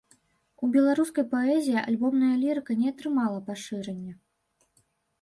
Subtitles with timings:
[0.63, 4.21] У беларускай паэзіі альбомная лірыка не атрымала пашырэння.